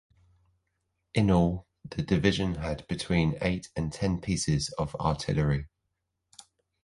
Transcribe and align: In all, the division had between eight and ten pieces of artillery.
In 1.13 1.29
all, 1.29 1.67
the 1.87 2.01
division 2.01 2.55
had 2.55 2.87
between 2.87 3.37
eight 3.39 3.69
and 3.75 3.93
ten 3.93 4.19
pieces 4.19 4.69
of 4.79 4.95
artillery. 4.95 5.67